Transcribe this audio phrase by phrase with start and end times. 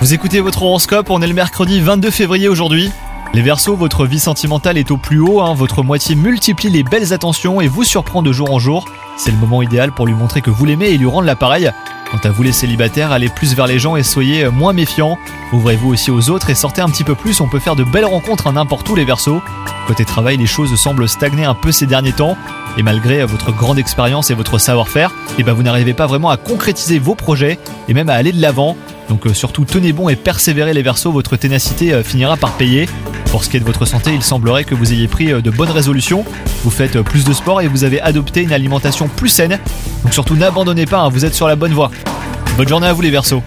[0.00, 2.90] Vous écoutez votre horoscope, on est le mercredi 22 février aujourd'hui.
[3.32, 5.54] Les Verseaux, votre vie sentimentale est au plus haut, hein.
[5.54, 8.86] votre moitié multiplie les belles attentions et vous surprend de jour en jour.
[9.16, 11.70] C'est le moment idéal pour lui montrer que vous l'aimez et lui rendre l'appareil.
[12.10, 15.16] Quant à vous les célibataires, allez plus vers les gens et soyez moins méfiants.
[15.52, 18.04] Ouvrez-vous aussi aux autres et sortez un petit peu plus, on peut faire de belles
[18.04, 19.42] rencontres à n'importe où les Verseaux.
[19.86, 22.36] Côté travail, les choses semblent stagner un peu ces derniers temps.
[22.78, 26.36] Et malgré votre grande expérience et votre savoir-faire, eh ben vous n'arrivez pas vraiment à
[26.36, 27.58] concrétiser vos projets
[27.88, 28.76] et même à aller de l'avant.
[29.08, 32.88] Donc euh, surtout tenez bon et persévérez les Verseaux, votre ténacité euh, finira par payer.
[33.32, 35.50] Pour ce qui est de votre santé, il semblerait que vous ayez pris euh, de
[35.50, 36.22] bonnes résolutions.
[36.64, 39.58] Vous faites euh, plus de sport et vous avez adopté une alimentation plus saine.
[40.02, 41.90] Donc surtout n'abandonnez pas, hein, vous êtes sur la bonne voie.
[42.58, 43.42] Bonne journée à vous les Verseaux.